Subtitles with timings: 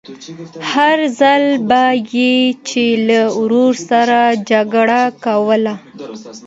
[0.71, 2.33] هر ځل به يې
[2.67, 5.75] چې له ورور سره جګړه کوله.